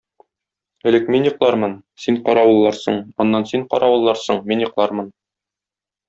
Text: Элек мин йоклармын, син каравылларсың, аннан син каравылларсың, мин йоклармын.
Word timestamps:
Элек 0.91 1.09
мин 1.15 1.25
йоклармын, 1.27 1.75
син 2.05 2.17
каравылларсың, 2.29 2.97
аннан 3.25 3.45
син 3.51 3.67
каравылларсың, 3.75 4.41
мин 4.53 4.65
йоклармын. 4.65 5.13